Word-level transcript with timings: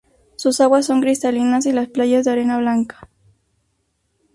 Sus 0.35 0.59
aguas 0.61 0.87
son 0.87 0.99
cristalinas 1.01 1.67
y 1.67 1.73
las 1.73 1.87
playas 1.87 2.25
de 2.25 2.31
arena 2.31 2.57
blanca. 2.57 3.07